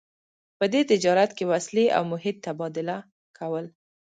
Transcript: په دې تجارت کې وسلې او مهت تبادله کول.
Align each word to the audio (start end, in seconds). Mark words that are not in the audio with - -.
په 0.57 0.65
دې 0.73 0.81
تجارت 0.91 1.31
کې 1.37 1.49
وسلې 1.51 1.85
او 1.95 2.03
مهت 2.11 2.35
تبادله 2.45 2.97
کول. 3.37 3.65